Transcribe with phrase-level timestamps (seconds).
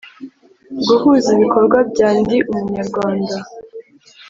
[0.87, 3.35] guhuza ibikorwa bya Ndi Umunyarwanda